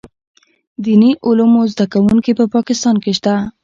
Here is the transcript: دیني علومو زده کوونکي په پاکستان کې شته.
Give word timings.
دیني 0.83 1.11
علومو 1.27 1.61
زده 1.73 1.85
کوونکي 1.93 2.31
په 2.39 2.45
پاکستان 2.55 2.95
کې 3.03 3.11
شته. 3.17 3.33